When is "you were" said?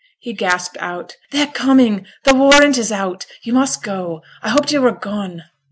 4.71-4.93